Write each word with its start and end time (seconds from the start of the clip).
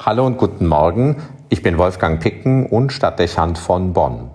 Hallo 0.00 0.24
und 0.24 0.38
guten 0.38 0.68
Morgen, 0.68 1.16
ich 1.48 1.60
bin 1.60 1.76
Wolfgang 1.76 2.20
Picken 2.20 2.66
und 2.66 2.92
Stadtdechant 2.92 3.58
von 3.58 3.94
Bonn. 3.94 4.30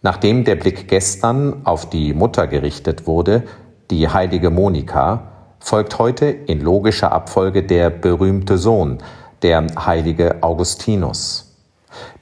Nachdem 0.00 0.44
der 0.44 0.54
Blick 0.54 0.88
gestern 0.88 1.66
auf 1.66 1.90
die 1.90 2.14
Mutter 2.14 2.46
gerichtet 2.46 3.06
wurde, 3.06 3.42
die 3.90 4.08
heilige 4.08 4.48
Monika, 4.48 5.24
folgt 5.60 5.98
heute 5.98 6.24
in 6.24 6.62
logischer 6.62 7.12
Abfolge 7.12 7.62
der 7.62 7.90
berühmte 7.90 8.56
Sohn, 8.56 8.98
der 9.42 9.66
heilige 9.78 10.42
Augustinus. 10.42 11.54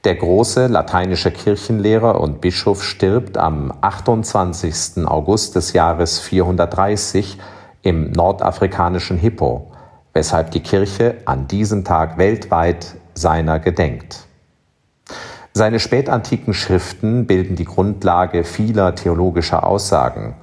Der 0.03 0.15
große 0.15 0.67
lateinische 0.67 1.31
Kirchenlehrer 1.31 2.19
und 2.19 2.41
Bischof 2.41 2.83
stirbt 2.83 3.37
am 3.37 3.71
28. 3.79 5.07
August 5.07 5.55
des 5.55 5.71
Jahres 5.71 6.19
430 6.19 7.37
im 7.83 8.11
nordafrikanischen 8.11 9.17
Hippo, 9.17 9.70
weshalb 10.13 10.51
die 10.51 10.61
Kirche 10.61 11.15
an 11.25 11.47
diesem 11.47 11.83
Tag 11.83 12.17
weltweit 12.17 12.95
seiner 13.13 13.59
gedenkt. 13.59 14.27
Seine 15.53 15.79
spätantiken 15.79 16.53
Schriften 16.53 17.27
bilden 17.27 17.55
die 17.55 17.65
Grundlage 17.65 18.45
vieler 18.45 18.95
theologischer 18.95 19.65
Aussagen. 19.67 20.35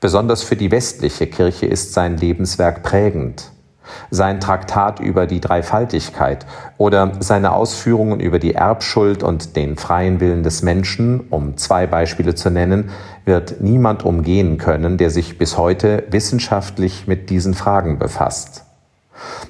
Besonders 0.00 0.42
für 0.42 0.56
die 0.56 0.70
westliche 0.70 1.26
Kirche 1.26 1.66
ist 1.66 1.92
sein 1.92 2.16
Lebenswerk 2.16 2.82
prägend. 2.82 3.50
Sein 4.10 4.40
Traktat 4.40 4.98
über 4.98 5.26
die 5.26 5.40
Dreifaltigkeit 5.40 6.44
oder 6.76 7.12
seine 7.20 7.52
Ausführungen 7.52 8.18
über 8.18 8.38
die 8.38 8.54
Erbschuld 8.54 9.22
und 9.22 9.56
den 9.56 9.76
freien 9.76 10.20
Willen 10.20 10.42
des 10.42 10.62
Menschen, 10.62 11.20
um 11.30 11.56
zwei 11.56 11.86
Beispiele 11.86 12.34
zu 12.34 12.50
nennen, 12.50 12.90
wird 13.24 13.60
niemand 13.60 14.04
umgehen 14.04 14.58
können, 14.58 14.96
der 14.96 15.10
sich 15.10 15.38
bis 15.38 15.56
heute 15.56 16.04
wissenschaftlich 16.10 17.06
mit 17.06 17.30
diesen 17.30 17.54
Fragen 17.54 17.98
befasst. 17.98 18.65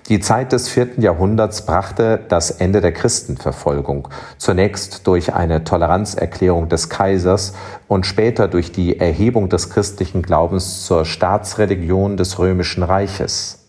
Die 0.09 0.21
Zeit 0.21 0.53
des 0.53 0.69
vierten 0.69 1.03
Jahrhunderts 1.03 1.67
brachte 1.67 2.21
das 2.29 2.51
Ende 2.53 2.81
der 2.81 2.93
Christenverfolgung, 2.93 4.09
zunächst 4.39 5.07
durch 5.07 5.35
eine 5.35 5.65
Toleranzerklärung 5.65 6.69
des 6.69 6.89
Kaisers 6.89 7.55
und 7.89 8.07
später 8.07 8.47
durch 8.47 8.71
die 8.71 9.01
Erhebung 9.01 9.49
des 9.49 9.71
christlichen 9.71 10.23
Glaubens 10.23 10.87
zur 10.87 11.05
Staatsreligion 11.05 12.17
des 12.17 12.39
römischen 12.39 12.85
Reiches. 12.85 13.67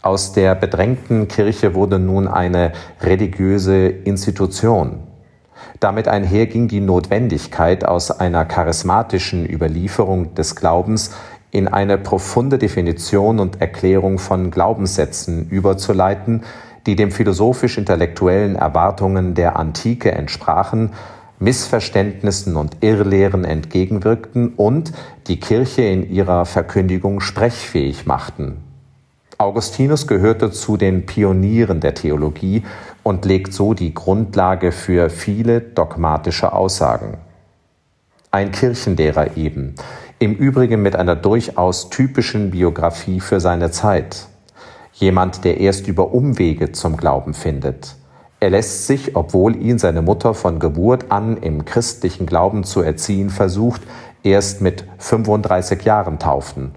Aus 0.00 0.32
der 0.32 0.54
bedrängten 0.54 1.26
Kirche 1.26 1.74
wurde 1.74 1.98
nun 1.98 2.28
eine 2.28 2.72
religiöse 3.00 3.88
Institution. 3.88 5.00
Damit 5.80 6.08
einher 6.08 6.46
ging 6.46 6.68
die 6.68 6.80
Notwendigkeit, 6.80 7.84
aus 7.84 8.10
einer 8.10 8.44
charismatischen 8.44 9.48
Überlieferung 9.48 10.34
des 10.34 10.56
Glaubens 10.56 11.14
in 11.50 11.68
eine 11.68 11.98
profunde 11.98 12.58
Definition 12.58 13.40
und 13.40 13.60
Erklärung 13.60 14.18
von 14.18 14.50
Glaubenssätzen 14.50 15.48
überzuleiten, 15.48 16.42
die 16.86 16.96
dem 16.96 17.10
philosophisch-intellektuellen 17.10 18.56
Erwartungen 18.56 19.34
der 19.34 19.56
Antike 19.56 20.12
entsprachen, 20.12 20.92
Missverständnissen 21.38 22.56
und 22.56 22.78
Irrlehren 22.80 23.44
entgegenwirkten 23.44 24.54
und 24.56 24.92
die 25.28 25.38
Kirche 25.38 25.82
in 25.82 26.10
ihrer 26.10 26.44
Verkündigung 26.44 27.20
sprechfähig 27.20 28.06
machten. 28.06 28.56
Augustinus 29.38 30.08
gehörte 30.08 30.50
zu 30.50 30.76
den 30.76 31.06
Pionieren 31.06 31.80
der 31.80 31.94
Theologie 31.94 32.64
und 33.04 33.24
legt 33.24 33.52
so 33.52 33.72
die 33.72 33.94
Grundlage 33.94 34.72
für 34.72 35.10
viele 35.10 35.60
dogmatische 35.60 36.52
Aussagen. 36.52 37.18
Ein 38.32 38.50
Kirchenlehrer 38.50 39.36
eben, 39.36 39.76
im 40.18 40.34
Übrigen 40.34 40.82
mit 40.82 40.96
einer 40.96 41.16
durchaus 41.16 41.90
typischen 41.90 42.50
Biografie 42.50 43.20
für 43.20 43.40
seine 43.40 43.70
Zeit. 43.70 44.26
Jemand, 44.92 45.44
der 45.44 45.58
erst 45.60 45.86
über 45.86 46.12
Umwege 46.12 46.72
zum 46.72 46.96
Glauben 46.96 47.34
findet. 47.34 47.96
Er 48.40 48.50
lässt 48.50 48.86
sich, 48.86 49.16
obwohl 49.16 49.56
ihn 49.56 49.78
seine 49.78 50.02
Mutter 50.02 50.34
von 50.34 50.58
Geburt 50.58 51.10
an 51.10 51.36
im 51.36 51.64
christlichen 51.64 52.26
Glauben 52.26 52.64
zu 52.64 52.82
erziehen 52.82 53.30
versucht, 53.30 53.82
erst 54.22 54.60
mit 54.60 54.84
35 54.98 55.82
Jahren 55.82 56.18
taufen 56.18 56.72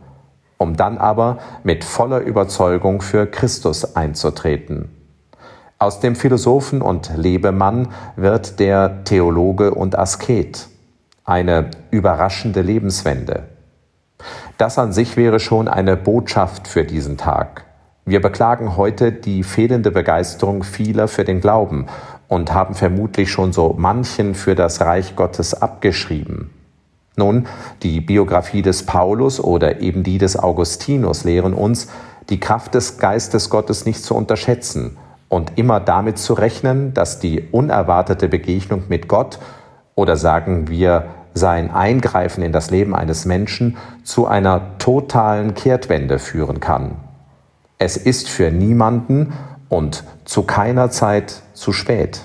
um 0.62 0.78
dann 0.78 1.00
aber 1.00 1.40
mit 1.64 1.84
voller 1.84 2.20
Überzeugung 2.20 3.02
für 3.02 3.26
Christus 3.26 3.96
einzutreten. 3.96 4.90
Aus 5.80 6.00
dem 6.00 6.16
Philosophen 6.16 6.84
und 6.84 7.12
Lebemann 7.18 7.88
wird 8.16 8.60
der 8.60 9.04
Theologe 9.04 9.74
und 9.74 9.98
Asket. 9.98 10.68
Eine 11.24 11.70
überraschende 11.92 12.62
Lebenswende. 12.62 13.44
Das 14.58 14.80
an 14.80 14.92
sich 14.92 15.18
wäre 15.18 15.40
schon 15.40 15.68
eine 15.68 15.96
Botschaft 15.96 16.68
für 16.68 16.84
diesen 16.84 17.18
Tag. 17.18 17.66
Wir 18.06 18.22
beklagen 18.22 18.76
heute 18.76 19.12
die 19.12 19.44
fehlende 19.44 19.92
Begeisterung 19.92 20.64
vieler 20.64 21.08
für 21.08 21.24
den 21.24 21.40
Glauben 21.40 21.86
und 22.28 22.54
haben 22.54 22.74
vermutlich 22.74 23.32
schon 23.32 23.54
so 23.54 23.76
manchen 23.78 24.34
für 24.34 24.56
das 24.56 24.82
Reich 24.82 25.16
Gottes 25.16 25.54
abgeschrieben. 25.54 26.50
Nun, 27.16 27.46
die 27.84 28.02
Biografie 28.02 28.64
des 28.64 28.88
Paulus 28.88 29.40
oder 29.40 29.80
eben 29.80 30.02
die 30.02 30.18
des 30.18 30.38
Augustinus 30.40 31.24
lehren 31.24 31.54
uns, 31.54 31.88
die 32.32 32.40
Kraft 32.40 32.74
des 32.74 32.98
Geistes 32.98 33.52
Gottes 33.52 33.86
nicht 33.86 34.04
zu 34.04 34.16
unterschätzen 34.16 34.98
und 35.30 35.58
immer 35.60 35.80
damit 35.80 36.18
zu 36.18 36.34
rechnen, 36.34 36.96
dass 36.96 37.20
die 37.20 37.48
unerwartete 37.52 38.28
Begegnung 38.28 38.86
mit 38.90 39.08
Gott 39.08 39.38
oder 39.96 40.16
sagen 40.16 40.70
wir 40.70 41.06
sein 41.34 41.72
Eingreifen 41.72 42.44
in 42.44 42.52
das 42.52 42.72
Leben 42.72 42.96
eines 42.96 43.26
Menschen 43.26 43.78
zu 44.04 44.28
einer 44.28 44.78
totalen 44.78 45.54
Kehrtwende 45.54 46.20
führen 46.20 46.60
kann. 46.60 46.96
Es 47.78 47.98
ist 47.98 48.30
für 48.30 48.52
niemanden 48.52 49.34
und 49.70 50.04
zu 50.26 50.44
keiner 50.44 50.90
Zeit 50.92 51.42
zu 51.54 51.72
spät. 51.72 52.22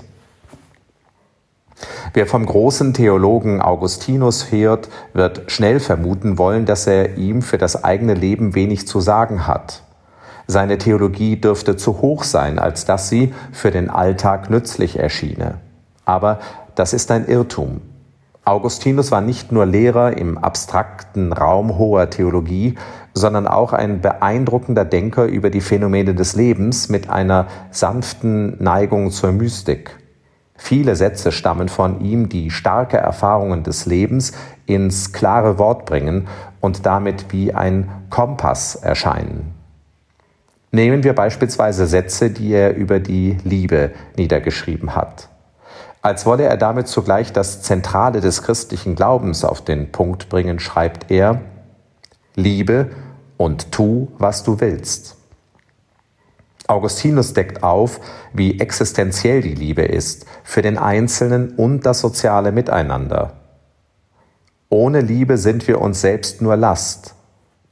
Wer 2.12 2.26
vom 2.26 2.46
großen 2.46 2.94
Theologen 2.94 3.60
Augustinus 3.60 4.50
hört, 4.50 4.88
wird 5.12 5.50
schnell 5.50 5.80
vermuten 5.80 6.38
wollen, 6.38 6.64
dass 6.64 6.86
er 6.86 7.16
ihm 7.16 7.42
für 7.42 7.58
das 7.58 7.84
eigene 7.84 8.14
Leben 8.14 8.54
wenig 8.54 8.86
zu 8.86 9.00
sagen 9.00 9.46
hat. 9.46 9.82
Seine 10.46 10.78
Theologie 10.78 11.36
dürfte 11.36 11.76
zu 11.76 12.00
hoch 12.00 12.22
sein, 12.22 12.58
als 12.58 12.84
dass 12.84 13.08
sie 13.08 13.34
für 13.52 13.70
den 13.70 13.90
Alltag 13.90 14.48
nützlich 14.48 14.98
erschiene. 14.98 15.58
Aber 16.04 16.38
das 16.76 16.92
ist 16.92 17.10
ein 17.10 17.26
Irrtum. 17.26 17.80
Augustinus 18.44 19.10
war 19.10 19.22
nicht 19.22 19.50
nur 19.50 19.66
Lehrer 19.66 20.16
im 20.16 20.38
abstrakten 20.38 21.32
Raum 21.32 21.78
hoher 21.78 22.10
Theologie, 22.10 22.76
sondern 23.12 23.48
auch 23.48 23.72
ein 23.72 24.00
beeindruckender 24.00 24.84
Denker 24.84 25.24
über 25.24 25.50
die 25.50 25.60
Phänomene 25.60 26.14
des 26.14 26.36
Lebens 26.36 26.88
mit 26.88 27.10
einer 27.10 27.48
sanften 27.72 28.62
Neigung 28.62 29.10
zur 29.10 29.32
Mystik. 29.32 29.98
Viele 30.54 30.94
Sätze 30.94 31.32
stammen 31.32 31.68
von 31.68 32.00
ihm, 32.00 32.28
die 32.28 32.50
starke 32.50 32.98
Erfahrungen 32.98 33.64
des 33.64 33.86
Lebens 33.86 34.32
ins 34.66 35.12
klare 35.12 35.58
Wort 35.58 35.86
bringen 35.86 36.28
und 36.60 36.86
damit 36.86 37.32
wie 37.32 37.52
ein 37.52 37.90
Kompass 38.10 38.76
erscheinen. 38.76 39.54
Nehmen 40.70 41.04
wir 41.04 41.14
beispielsweise 41.14 41.86
Sätze, 41.86 42.30
die 42.30 42.52
er 42.52 42.76
über 42.76 43.00
die 43.00 43.38
Liebe 43.44 43.90
niedergeschrieben 44.16 44.94
hat. 44.94 45.30
Als 46.06 46.24
wolle 46.24 46.44
er 46.44 46.56
damit 46.56 46.86
zugleich 46.86 47.32
das 47.32 47.62
Zentrale 47.62 48.20
des 48.20 48.44
christlichen 48.44 48.94
Glaubens 48.94 49.44
auf 49.44 49.60
den 49.60 49.90
Punkt 49.90 50.28
bringen, 50.28 50.60
schreibt 50.60 51.10
er, 51.10 51.40
Liebe 52.36 52.90
und 53.36 53.72
tu, 53.72 54.12
was 54.16 54.44
du 54.44 54.60
willst. 54.60 55.16
Augustinus 56.68 57.32
deckt 57.32 57.64
auf, 57.64 57.98
wie 58.32 58.60
existenziell 58.60 59.42
die 59.42 59.56
Liebe 59.56 59.82
ist 59.82 60.26
für 60.44 60.62
den 60.62 60.78
Einzelnen 60.78 61.56
und 61.56 61.84
das 61.84 62.02
soziale 62.02 62.52
Miteinander. 62.52 63.32
Ohne 64.68 65.00
Liebe 65.00 65.38
sind 65.38 65.66
wir 65.66 65.80
uns 65.80 66.02
selbst 66.02 66.40
nur 66.40 66.54
Last. 66.54 67.16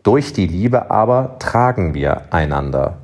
Durch 0.02 0.32
die 0.32 0.48
Liebe 0.48 0.90
aber 0.90 1.36
tragen 1.38 1.94
wir 1.94 2.22
einander. 2.32 3.03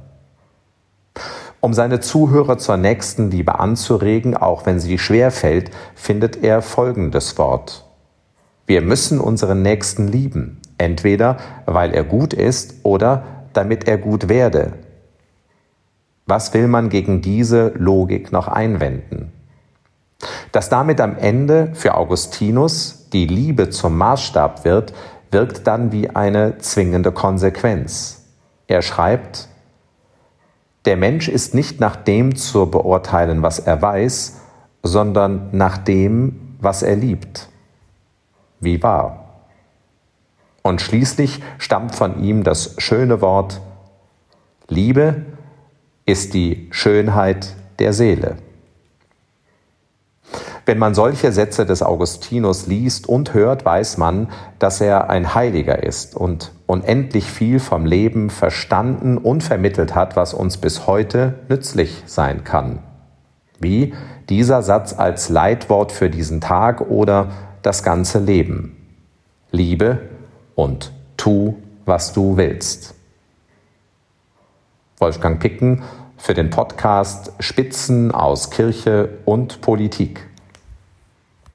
Um 1.60 1.74
seine 1.74 2.00
Zuhörer 2.00 2.56
zur 2.56 2.78
nächsten 2.78 3.30
Liebe 3.30 3.58
anzuregen, 3.58 4.36
auch 4.36 4.64
wenn 4.64 4.80
sie 4.80 4.98
schwer 4.98 5.30
fällt, 5.30 5.70
findet 5.94 6.42
er 6.42 6.62
folgendes 6.62 7.36
Wort. 7.36 7.84
Wir 8.66 8.80
müssen 8.80 9.20
unseren 9.20 9.62
Nächsten 9.62 10.08
lieben, 10.08 10.60
entweder 10.78 11.36
weil 11.66 11.92
er 11.92 12.04
gut 12.04 12.32
ist 12.32 12.76
oder 12.82 13.24
damit 13.52 13.88
er 13.88 13.98
gut 13.98 14.28
werde, 14.28 14.72
was 16.26 16.54
will 16.54 16.68
man 16.68 16.88
gegen 16.88 17.20
diese 17.20 17.72
Logik 17.76 18.30
noch 18.30 18.46
einwenden? 18.46 19.32
Dass 20.52 20.68
damit 20.68 21.00
am 21.00 21.16
Ende 21.16 21.70
für 21.74 21.94
Augustinus 21.96 23.08
die 23.12 23.26
Liebe 23.26 23.70
zum 23.70 23.98
Maßstab 23.98 24.64
wird, 24.64 24.92
wirkt 25.32 25.66
dann 25.66 25.90
wie 25.90 26.10
eine 26.10 26.58
zwingende 26.58 27.10
Konsequenz. 27.10 28.26
Er 28.68 28.82
schreibt, 28.82 29.48
der 30.84 30.96
Mensch 30.96 31.28
ist 31.28 31.54
nicht 31.54 31.80
nach 31.80 31.96
dem 31.96 32.36
zu 32.36 32.66
beurteilen, 32.70 33.42
was 33.42 33.58
er 33.58 33.80
weiß, 33.82 34.40
sondern 34.82 35.50
nach 35.52 35.78
dem, 35.78 36.56
was 36.60 36.82
er 36.82 36.96
liebt. 36.96 37.48
Wie 38.60 38.82
wahr. 38.82 39.44
Und 40.62 40.80
schließlich 40.80 41.42
stammt 41.58 41.94
von 41.94 42.22
ihm 42.22 42.44
das 42.44 42.74
schöne 42.78 43.20
Wort, 43.20 43.60
Liebe 44.68 45.24
ist 46.06 46.34
die 46.34 46.68
Schönheit 46.70 47.56
der 47.78 47.92
Seele. 47.92 48.36
Wenn 50.70 50.78
man 50.78 50.94
solche 50.94 51.32
Sätze 51.32 51.66
des 51.66 51.82
Augustinus 51.82 52.68
liest 52.68 53.08
und 53.08 53.34
hört, 53.34 53.64
weiß 53.64 53.98
man, 53.98 54.28
dass 54.60 54.80
er 54.80 55.10
ein 55.10 55.34
Heiliger 55.34 55.82
ist 55.82 56.14
und 56.14 56.52
unendlich 56.66 57.24
viel 57.24 57.58
vom 57.58 57.86
Leben 57.86 58.30
verstanden 58.30 59.18
und 59.18 59.42
vermittelt 59.42 59.96
hat, 59.96 60.14
was 60.14 60.32
uns 60.32 60.58
bis 60.58 60.86
heute 60.86 61.40
nützlich 61.48 62.04
sein 62.06 62.44
kann. 62.44 62.84
Wie 63.58 63.94
dieser 64.28 64.62
Satz 64.62 64.92
als 64.96 65.28
Leitwort 65.28 65.90
für 65.90 66.08
diesen 66.08 66.40
Tag 66.40 66.82
oder 66.82 67.32
das 67.62 67.82
ganze 67.82 68.20
Leben. 68.20 68.76
Liebe 69.50 69.98
und 70.54 70.92
tu, 71.16 71.56
was 71.84 72.12
du 72.12 72.36
willst. 72.36 72.94
Wolfgang 74.98 75.40
Picken 75.40 75.82
für 76.16 76.34
den 76.34 76.50
Podcast 76.50 77.32
Spitzen 77.40 78.12
aus 78.12 78.50
Kirche 78.50 79.18
und 79.24 79.62
Politik. 79.62 80.29